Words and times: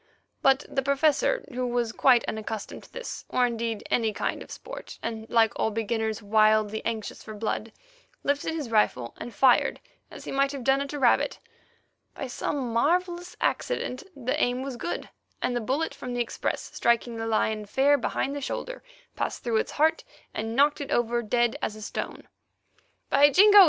But 0.41 0.65
the 0.67 0.81
Professor, 0.81 1.45
who 1.53 1.67
was 1.67 1.91
quite 1.91 2.25
unaccustomed 2.27 2.81
to 2.85 2.91
this, 2.91 3.23
or, 3.29 3.45
indeed, 3.45 3.83
any 3.91 4.11
kind 4.13 4.41
of 4.41 4.49
sport, 4.49 4.97
and, 5.03 5.29
like 5.29 5.53
all 5.59 5.69
beginners, 5.69 6.23
wildly 6.23 6.83
anxious 6.85 7.21
for 7.21 7.35
blood, 7.35 7.71
lifted 8.23 8.55
his 8.55 8.71
rifle 8.71 9.13
and 9.19 9.31
fired, 9.31 9.79
as 10.09 10.23
he 10.25 10.31
might 10.31 10.53
have 10.53 10.63
done 10.63 10.81
at 10.81 10.91
a 10.93 10.97
rabbit. 10.97 11.37
By 12.15 12.25
some 12.25 12.73
marvellous 12.73 13.35
accident 13.41 14.01
the 14.15 14.35
aim 14.43 14.63
was 14.63 14.75
good, 14.75 15.07
and 15.39 15.55
the 15.55 15.61
bullet 15.61 15.93
from 15.93 16.15
the 16.15 16.21
express, 16.21 16.71
striking 16.73 17.17
the 17.17 17.27
lion 17.27 17.67
fair 17.67 17.95
behind 17.95 18.35
the 18.35 18.41
shoulder, 18.41 18.81
passed 19.15 19.43
through 19.43 19.57
its 19.57 19.73
heart, 19.73 20.03
and 20.33 20.55
knocked 20.55 20.81
it 20.81 20.89
over 20.89 21.21
dead 21.21 21.57
as 21.61 21.75
a 21.75 21.81
stone. 21.83 22.27
"By 23.11 23.29
Jingo! 23.29 23.59